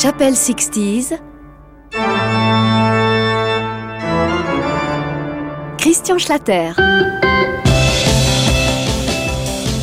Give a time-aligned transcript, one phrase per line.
[0.00, 1.18] Chapelle 60s.
[5.76, 6.70] Christian Schlatter.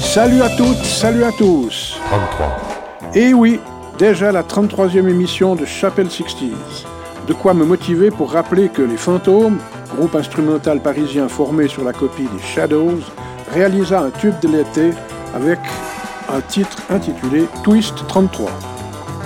[0.02, 2.00] Salut à toutes, salut à tous.
[2.08, 2.58] 33.
[3.14, 3.60] Et oui,
[3.98, 6.86] déjà la 33e émission de Chapelle 60s.
[7.28, 9.58] De quoi me motiver pour rappeler que les Fantômes,
[9.98, 13.02] groupe instrumental parisien formé sur la copie des Shadows,
[13.52, 14.92] réalisa un tube de l'été
[15.36, 15.60] avec
[16.34, 18.75] un titre intitulé Twist 33.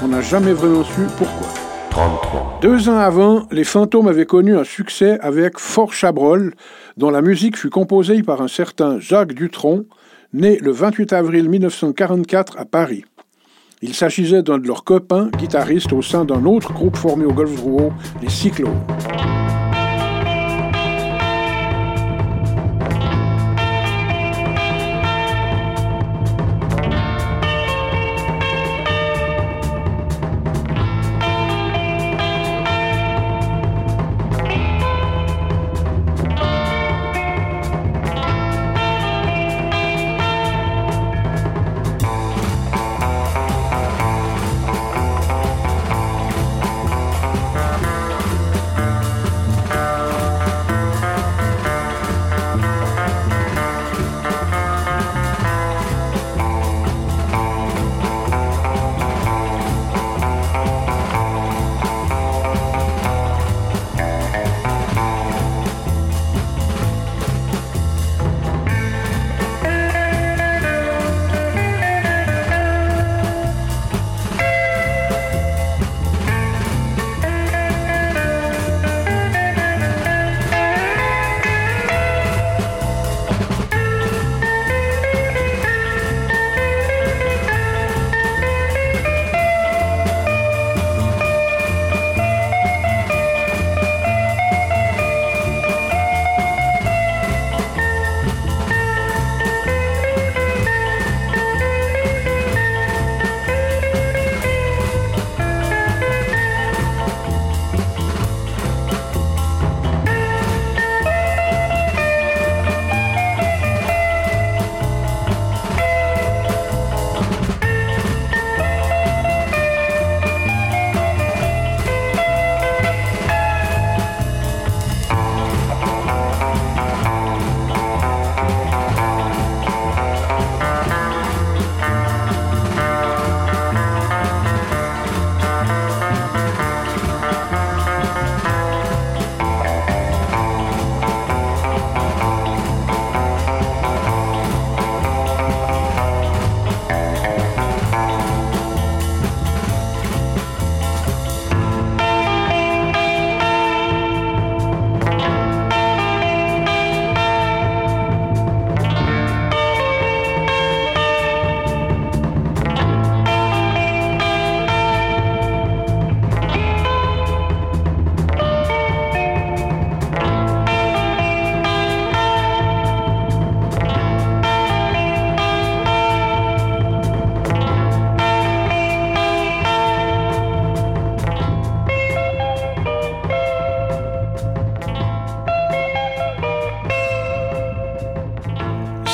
[0.01, 1.47] On n'a jamais vraiment su pourquoi.
[1.89, 2.59] 33.
[2.61, 6.53] Deux ans avant, les Fantômes avaient connu un succès avec Fort Chabrol,
[6.95, 9.83] dont la musique fut composée par un certain Jacques Dutronc,
[10.33, 13.03] né le 28 avril 1944 à Paris.
[13.81, 17.55] Il s'agissait d'un de leurs copains, guitaristes au sein d'un autre groupe formé au Golfe
[17.55, 17.91] Drouot,
[18.21, 18.79] les Cyclones.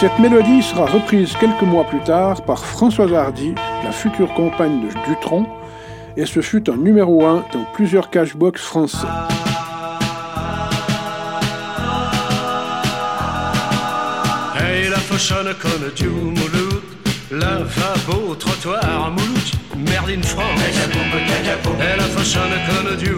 [0.05, 4.89] Cette mélodie sera reprise quelques mois plus tard par Françoise Hardy, la future compagne de
[5.07, 5.47] Dutronc,
[6.15, 9.07] et ce fut un numéro 1 dans plusieurs cashbox français.
[14.59, 16.83] Hey, la fauchonne conne du Mouloud,
[17.31, 20.61] lavabo, trottoir, Mouloud, merde in France.
[21.79, 23.09] Hey, la fauchonne conne du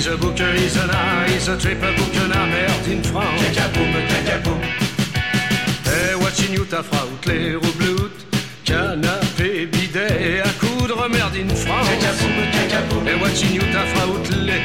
[0.00, 3.38] He's a booker, he's an eye, he's a booker, na merde in France.
[5.84, 8.10] Hey, watching you ta fraut, les roublout,
[8.64, 11.86] canapé, bidet, à coudre, merde in France.
[11.86, 14.64] Hey, watching you ta fraut, les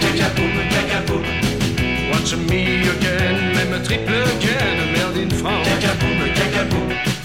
[2.13, 5.68] Watch me again, même triple again, merde in France.
[5.68, 7.25] Et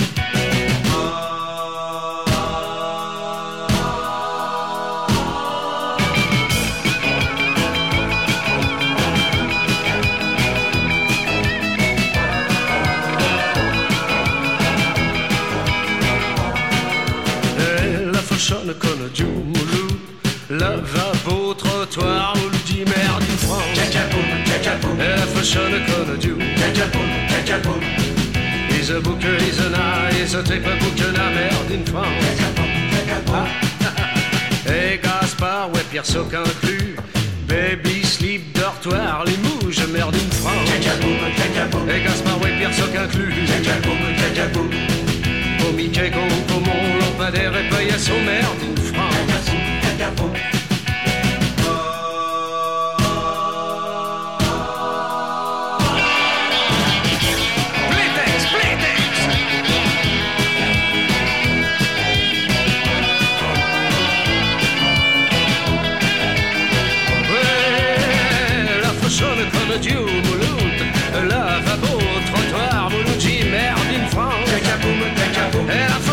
[25.52, 25.56] Et
[28.72, 32.40] He's a booker, he's an eye, he's a triple booker, na merde in France.
[33.32, 33.48] Ah.
[35.90, 36.96] Pierce inclus.
[37.48, 40.70] Baby sleep, dortoir, les mouches, merde in France.
[41.88, 43.34] Et Gaspard, ouais, Pierce inclus.
[45.68, 50.59] Au Mickey, Comont, lampadaire et paillasse, au merde in France.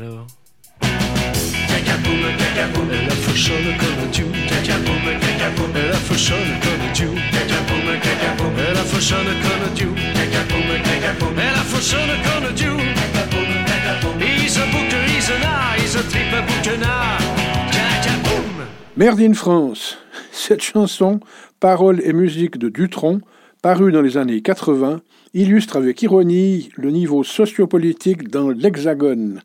[0.00, 0.26] Alors
[0.82, 0.88] Elle
[3.06, 4.24] a fauchonne comme Dieu
[5.74, 12.76] Elle a fauchonne comme Dieu Elle a fauchonne comme Dieu Elle a fauchonne comme Dieu
[14.20, 17.18] He's a booker, he's a nice, he's a triple booker now
[18.24, 18.64] Boom
[18.96, 19.98] Merde in France.
[20.32, 21.20] Cette chanson,
[21.60, 23.20] paroles et musique de Dutronc,
[23.60, 25.02] parue dans les années 80,
[25.34, 29.42] illustre avec ironie le niveau sociopolitique dans l'Hexagone.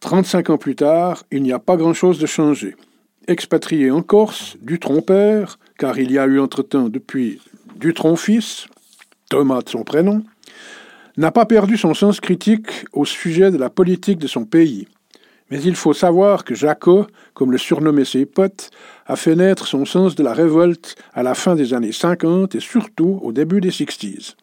[0.00, 2.76] 35 ans plus tard, il n'y a pas grand-chose de changé.
[3.28, 7.40] Expatrié en Corse, Dutronc père, car il y a eu entre-temps depuis
[7.76, 8.68] Dutronc fils,
[9.28, 10.22] Thomas de son prénom,
[11.16, 14.86] n'a pas perdu son sens critique au sujet de la politique de son pays.
[15.50, 18.70] Mais il faut savoir que Jaco, comme le surnommaient ses potes,
[19.06, 22.60] a fait naître son sens de la révolte à la fin des années 50 et
[22.60, 24.34] surtout au début des 60s.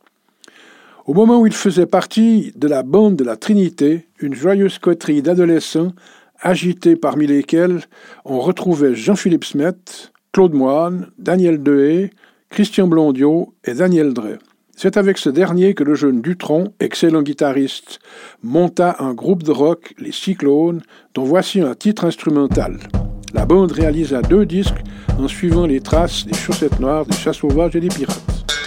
[1.05, 5.21] Au moment où il faisait partie de la bande de la Trinité, une joyeuse coterie
[5.21, 5.91] d'adolescents
[6.39, 7.81] agités parmi lesquels
[8.23, 9.75] on retrouvait Jean-Philippe Smet,
[10.31, 12.09] Claude Moine, Daniel Dehaye,
[12.49, 14.39] Christian Blondiot et Daniel Drey.
[14.77, 17.99] C'est avec ce dernier que le jeune Dutronc, excellent guitariste,
[18.41, 20.81] monta un groupe de rock, les Cyclones,
[21.15, 22.79] dont voici un titre instrumental.
[23.33, 24.81] La bande réalisa deux disques
[25.19, 28.62] en suivant les traces des chaussettes noires, des chats sauvages et des pirates.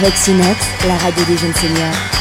[0.00, 0.56] Voxinet,
[0.88, 2.19] la radio des jeunes seniors.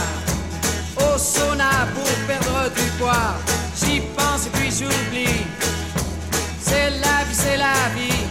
[0.95, 3.33] Au sauna pour perdre du poids.
[3.79, 5.45] J'y pense et puis j'oublie.
[6.61, 8.23] C'est la vie, c'est la vie.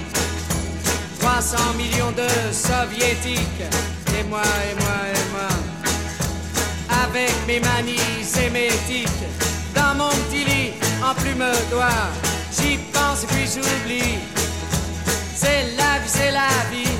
[1.20, 3.66] 300 millions de soviétiques.
[4.18, 5.50] Et moi, et moi, et moi.
[7.04, 8.24] Avec mes manies
[8.86, 9.24] tics.
[9.74, 12.33] Dans mon petit lit, en plume d'oie.
[12.56, 14.18] J'y pense et puis j'oublie.
[15.34, 16.96] C'est la vie, c'est la vie.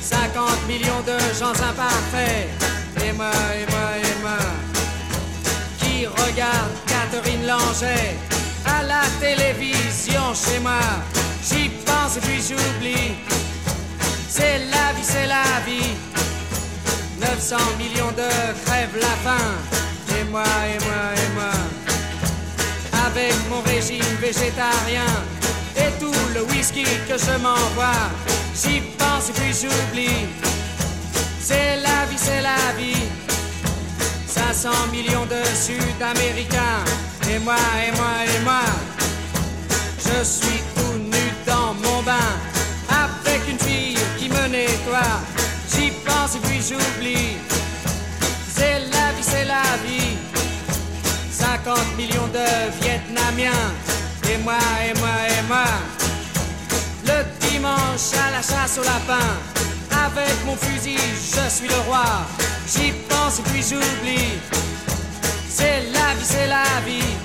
[0.00, 2.48] 50 millions de gens imparfaits.
[3.04, 4.38] Et moi, et moi, et moi.
[5.80, 8.16] Qui regarde Catherine Langer
[8.64, 10.80] à la télévision chez moi.
[11.42, 13.16] J'y pense et puis j'oublie.
[14.28, 15.94] C'est la vie, c'est la vie.
[17.20, 18.28] 900 millions de
[18.64, 19.48] crèvent la faim.
[20.18, 21.67] Et moi, et moi, et moi.
[23.18, 25.10] Avec mon régime végétarien
[25.76, 28.06] et tout le whisky que je m'envoie.
[28.54, 30.28] J'y pense et puis j'oublie.
[31.40, 33.08] C'est la vie, c'est la vie.
[34.28, 36.84] 500 millions de Sud-Américains.
[37.28, 38.62] Et moi, et moi, et moi.
[39.98, 42.30] Je suis tout nu dans mon bain.
[42.88, 45.18] Avec une fille qui me nettoie.
[45.74, 47.47] J'y pense et puis j'oublie.
[51.64, 52.46] 50 millions de
[52.80, 53.66] Vietnamiens.
[54.30, 55.64] Et moi, et moi, et moi.
[57.04, 59.28] Le dimanche à la chasse au lapin.
[59.90, 62.04] Avec mon fusil, je suis le roi.
[62.66, 64.38] J'y pense et puis j'oublie.
[65.48, 67.16] C'est la vie, c'est la vie.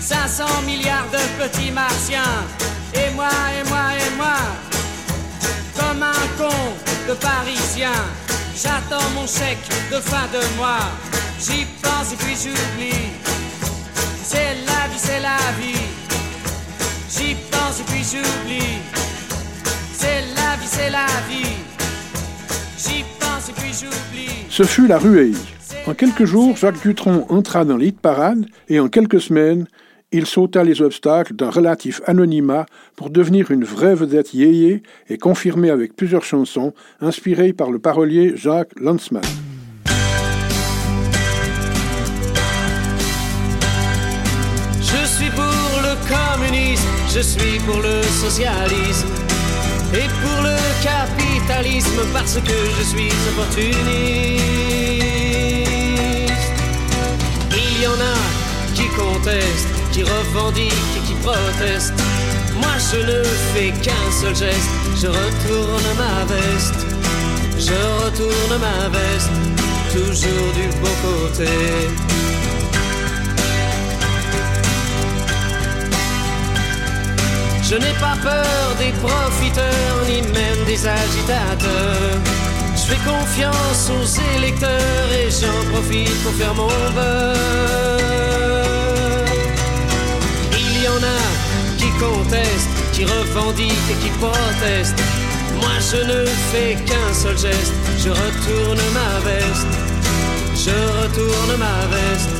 [0.00, 2.44] 500 milliards de petits martiens.
[2.94, 4.38] Et moi, et moi, et moi.
[5.76, 6.56] Comme un con
[7.08, 7.98] de parisien.
[8.54, 11.17] J'attends mon chèque de fin de mois.
[11.40, 13.12] J'y pense et puis j'oublie.
[14.24, 15.78] C'est la vie, c'est la vie.
[17.08, 18.78] J'y pense et puis j'oublie.
[19.92, 21.56] C'est la vie, c'est la vie.
[22.76, 24.46] J'y pense et puis j'oublie.
[24.50, 25.30] Ce fut la ruée.
[25.86, 29.68] En quelques jours, Jacques Dutronc entra dans l'hit parade et en quelques semaines,
[30.10, 32.66] il sauta les obstacles d'un relatif anonymat
[32.96, 38.32] pour devenir une vraie vedette yéyé et confirmé avec plusieurs chansons inspirées par le parolier
[38.34, 39.22] Jacques Lanzmann.
[47.14, 49.08] Je suis pour le socialisme
[49.94, 53.78] et pour le capitalisme parce que je suis opportuniste.
[57.52, 58.18] Il y en a
[58.74, 61.94] qui contestent, qui revendiquent et qui protestent.
[62.56, 63.24] Moi je ne
[63.54, 66.86] fais qu'un seul geste, je retourne ma veste,
[67.58, 69.30] je retourne ma veste,
[69.92, 71.48] toujours du bon côté.
[77.70, 82.16] Je n'ai pas peur des profiteurs, ni même des agitateurs.
[82.74, 87.36] Je fais confiance aux électeurs et j'en profite pour faire mon beurre.
[90.58, 91.20] Il y en a
[91.76, 95.02] qui contestent, qui revendiquent et qui protestent.
[95.60, 99.72] Moi je ne fais qu'un seul geste, je retourne ma veste.
[100.54, 100.70] Je
[101.02, 102.30] retourne ma veste,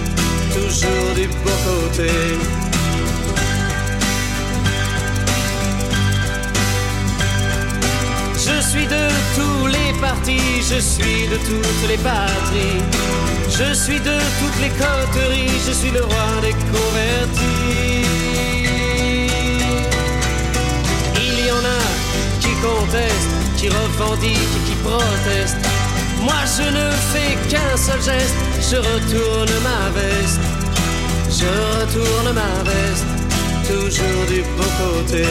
[0.54, 2.57] toujours du bon côté.
[8.68, 12.82] Suis de tous les partis, je suis de toutes les patries.
[13.48, 18.04] Je suis de toutes les coteries, je suis le roi des convertis.
[21.16, 21.82] Il y en a
[22.42, 25.64] qui contestent, qui revendiquent qui protestent.
[26.20, 28.37] Moi je ne fais qu'un seul geste,
[28.70, 30.40] je retourne ma veste.
[31.30, 33.08] Je retourne ma veste,
[33.66, 35.25] toujours du bon côté.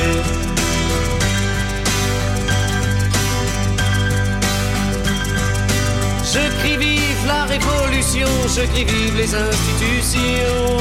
[6.34, 10.78] Je crie vive la révolution, je crie vive les institutions,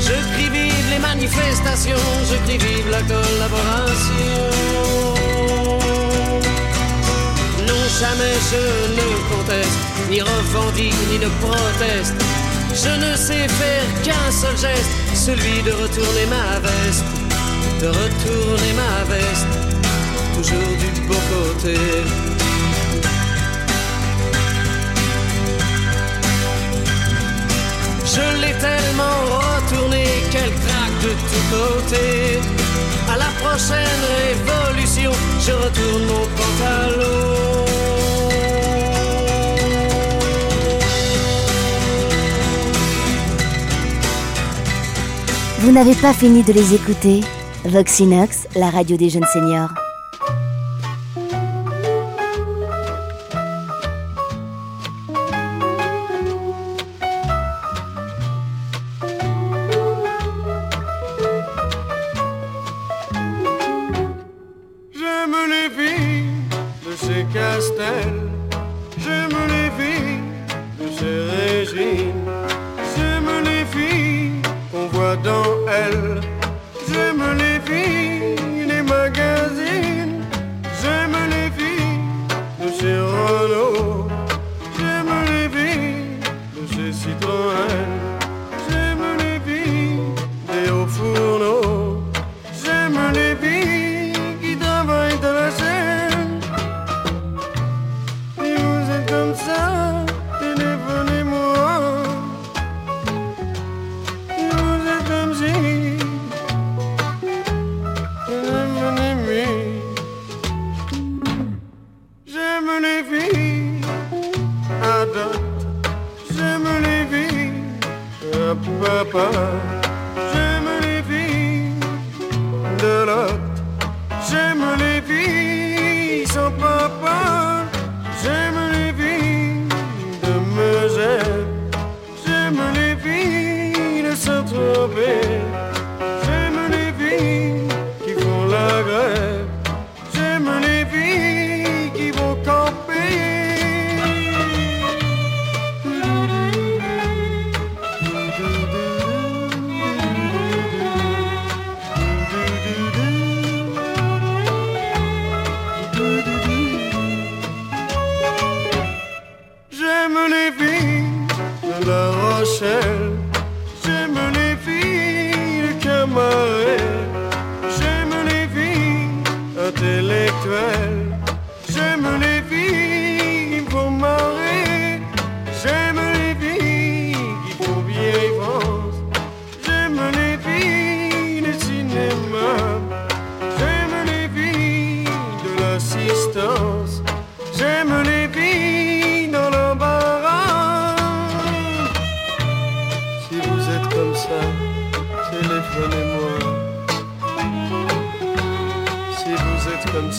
[0.00, 4.40] je crie vive les manifestations, je crie vive la collaboration.
[7.66, 8.62] Non, jamais je
[8.96, 9.78] ne conteste,
[10.10, 12.14] ni revendique, ni ne proteste.
[12.72, 17.04] Je ne sais faire qu'un seul geste, celui de retourner ma veste,
[17.82, 19.67] de retourner ma veste,
[31.50, 32.40] côtés.
[33.12, 37.28] À la prochaine révolution, je retourne mon pantalon.
[45.60, 47.20] Vous n'avez pas fini de les écouter
[47.64, 49.70] Voxinox, la radio des jeunes seniors.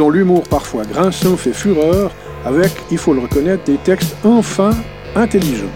[0.00, 2.10] dont l'humour parfois grinçant fait fureur,
[2.46, 4.70] avec, il faut le reconnaître, des textes enfin
[5.14, 5.66] intelligents.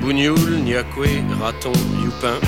[0.00, 1.10] Bougnoul, Niakwe,
[1.42, 2.38] Raton, Youpin.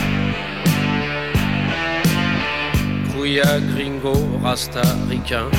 [3.12, 5.50] Kouya, Gringo, Rasta, Ricain.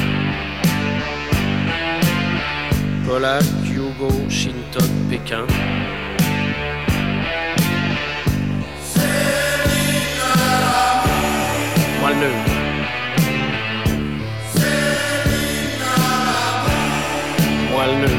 [3.06, 5.46] Polak, Hugo, Shinton, Pékin.
[12.02, 12.38] Moelleux.
[17.72, 18.18] Moelleux.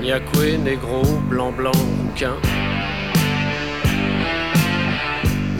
[0.00, 2.34] Niakwe, négro, blanc, blanc, rouquin.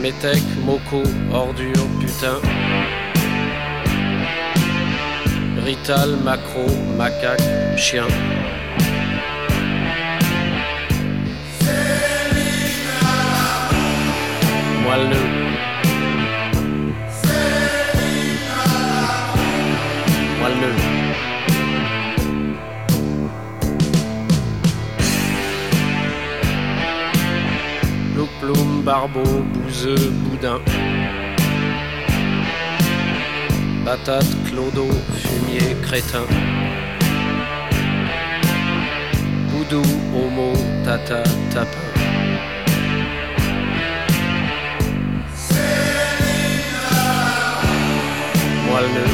[0.00, 2.40] Métèque, moco, ordure, putain.
[5.64, 8.06] Rital, macro, macaque, chien.
[14.82, 15.31] Moelleux.
[29.02, 30.60] Barbeau, bouseux, boudin.
[33.84, 34.86] Patate, clodo,
[35.20, 36.26] fumier, crétin.
[40.14, 40.52] au mot
[40.84, 41.22] tata.
[41.50, 41.66] Moelleux.
[48.66, 49.11] Moelleux.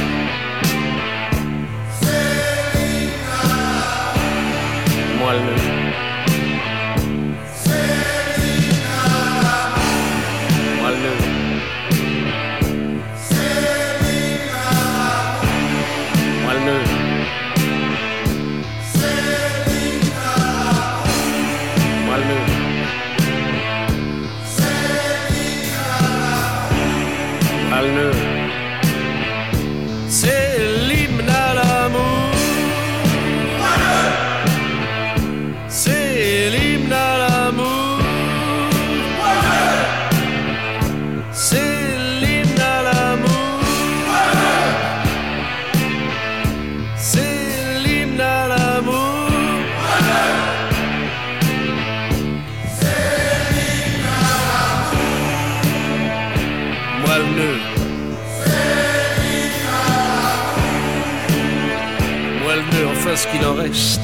[63.19, 64.01] Ce qu'il en reste.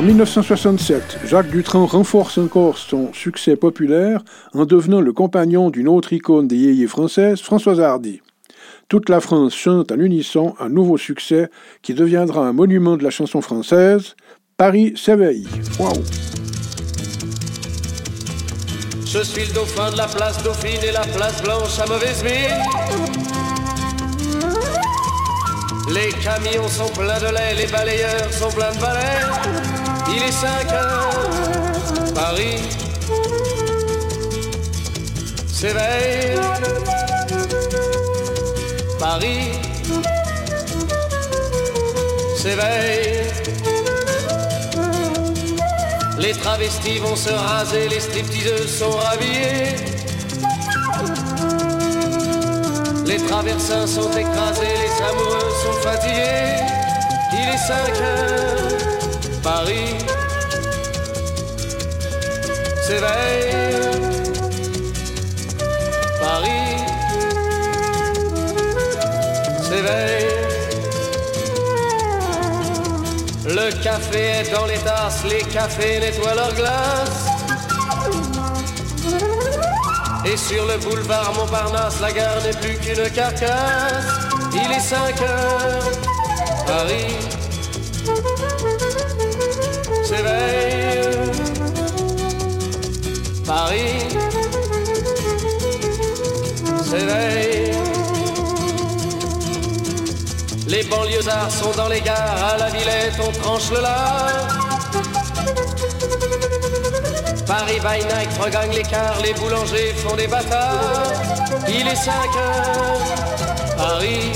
[0.00, 4.22] En 1967, Jacques Dutronc renforce encore son succès populaire
[4.54, 8.22] en devenant le compagnon d'une autre icône des yéyés françaises, Françoise Hardy.
[8.88, 11.50] Toute la France chante en unisson un nouveau succès
[11.82, 14.16] qui deviendra un monument de la chanson française,
[14.56, 15.46] Paris s'éveille.
[19.04, 22.24] Je suis le dauphin de la place Dauphine et la place Blanche à mauvaise.
[25.92, 29.79] Les camions sont pleins de lait, les balayeurs sont pleins de balais.
[30.12, 31.10] Il est 5 heures,
[32.14, 32.58] Paris
[35.52, 36.38] s'éveille.
[38.98, 39.52] Paris
[42.36, 43.30] s'éveille.
[46.18, 49.76] Les travestis vont se raser, les stripteaseuses sont rhabillées.
[53.06, 56.62] Les traversins sont écrasés, les amoureux sont fatigués.
[57.32, 58.59] Il est 5 heures,
[59.42, 59.96] Paris
[62.86, 63.54] s'éveille.
[66.20, 66.76] Paris
[69.62, 70.26] s'éveille.
[73.46, 77.26] Le café est dans les tasses, les cafés nettoient leurs glaces.
[80.24, 84.04] Et sur le boulevard Montparnasse, la gare n'est plus qu'une carcasse.
[84.52, 85.90] Il est 5 heures,
[86.66, 87.16] Paris
[90.10, 91.30] s'éveille.
[93.46, 94.08] Paris
[96.90, 97.72] s'éveille.
[100.66, 104.48] Les banlieusards sont dans les gares, à la Villette on tranche le lard.
[107.46, 111.12] Paris by night regagne l'écart, les boulangers font des bâtards.
[111.68, 114.32] Il est 5 heures, Paris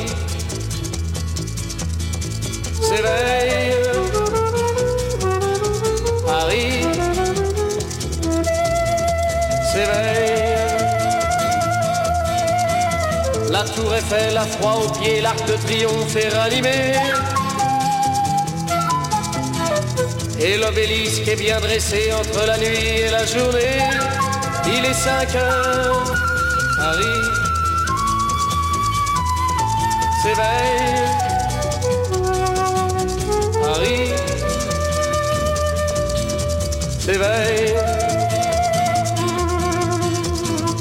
[2.80, 3.93] s'éveille.
[13.64, 16.92] La tour Eiffel a froid aux pieds, l'arc de triomphe est ranimé.
[20.38, 23.81] Et l'obélisque est bien dressé entre la nuit et la journée.
[24.66, 26.14] Il est 5 heures,
[26.77, 27.22] Paris
[30.22, 31.09] s'éveille.
[33.62, 34.12] Paris
[37.00, 37.84] s'éveille.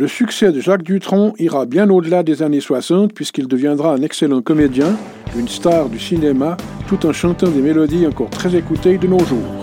[0.00, 4.40] Le succès de Jacques Dutronc ira bien au-delà des années 60 puisqu'il deviendra un excellent
[4.40, 4.96] comédien,
[5.36, 6.56] une star du cinéma,
[6.88, 9.59] tout en chantant des mélodies encore très écoutées de nos jours.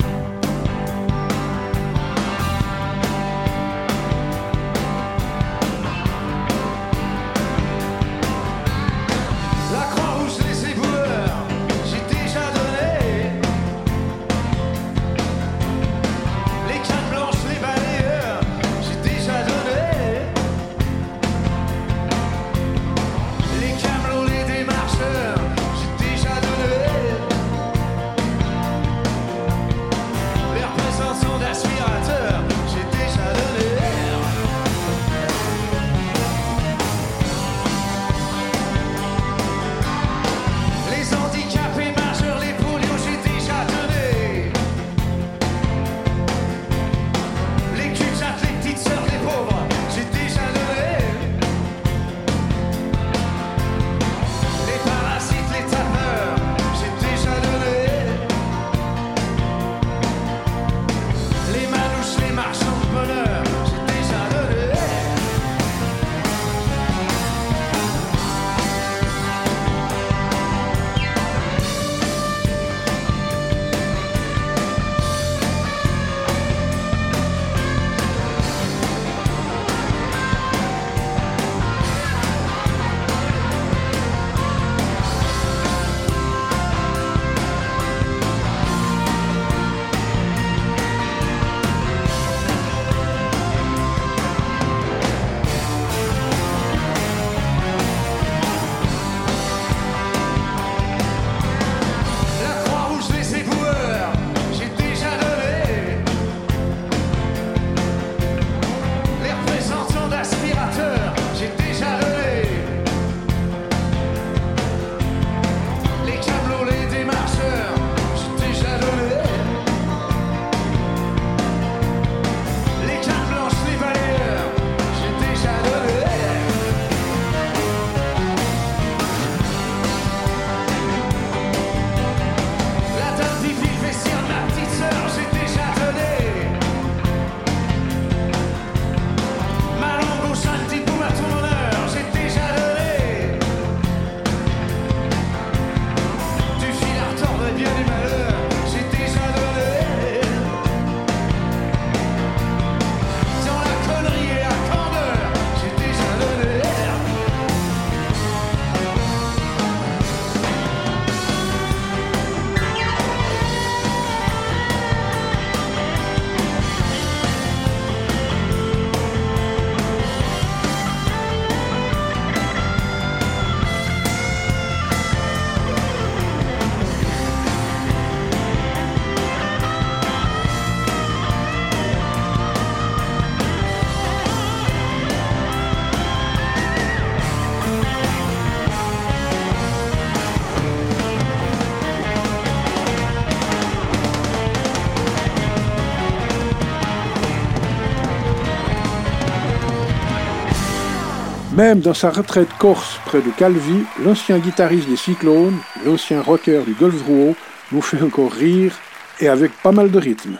[201.57, 206.75] Même dans sa retraite corse près de Calvi, l'ancien guitariste des Cyclones, l'ancien rocker du
[206.75, 207.35] Golf Rouault,
[207.71, 208.75] nous fait encore rire
[209.19, 210.37] et avec pas mal de rythme.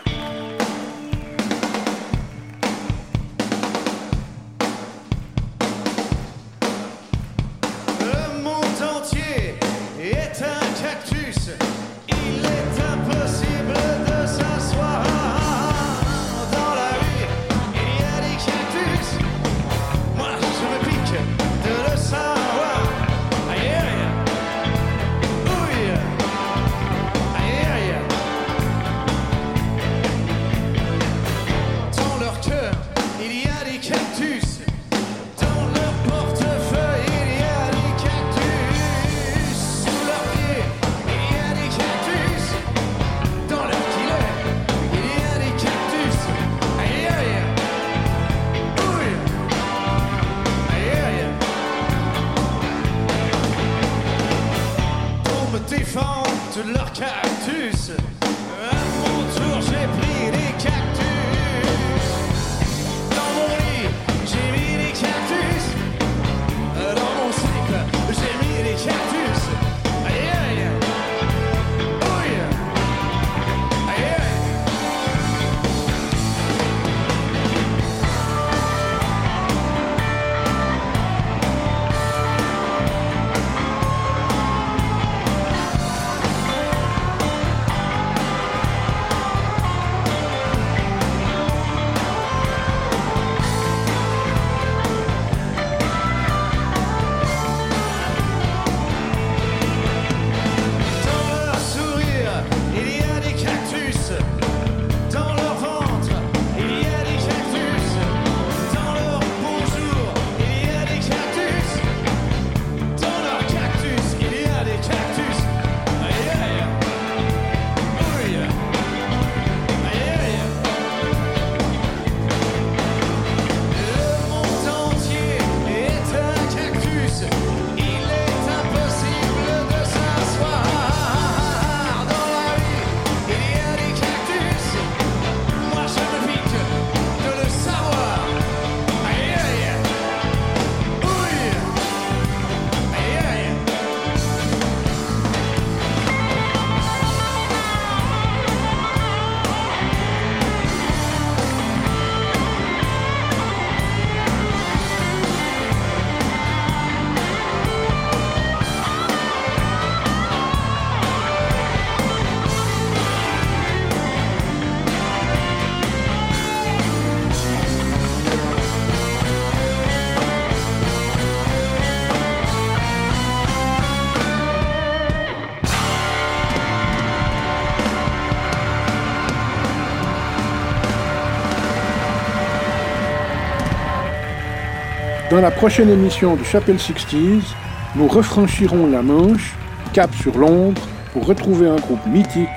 [185.38, 187.54] Dans la prochaine émission de Chapelle 60s,
[187.94, 189.54] nous refranchirons la Manche,
[189.92, 192.48] cap sur Londres, pour retrouver un groupe mythique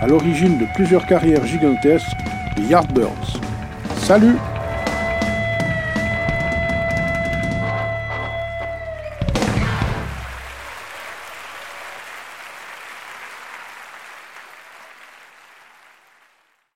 [0.00, 2.16] à l'origine de plusieurs carrières gigantesques,
[2.56, 3.40] les Yardbirds.
[3.98, 4.36] Salut